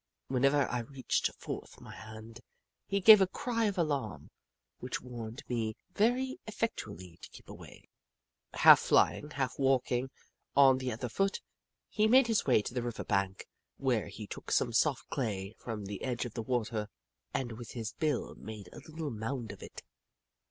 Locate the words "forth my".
1.35-1.93